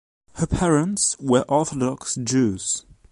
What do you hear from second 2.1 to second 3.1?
Jews.